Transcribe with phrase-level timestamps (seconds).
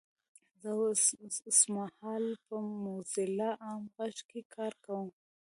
[0.61, 0.69] زه
[1.45, 5.11] اوسمهال په موځیلا عام غږ کې کار کوم 😊!